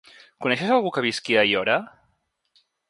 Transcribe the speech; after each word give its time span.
Coneixes 0.45 0.71
algú 0.77 0.93
que 0.95 1.03
visqui 1.09 1.39
a 1.41 1.45
Aiora? 1.45 1.79